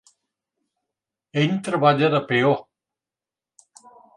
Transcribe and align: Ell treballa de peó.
Ell 1.43 1.53
treballa 1.67 2.11
de 2.17 2.23
peó. 2.33 2.57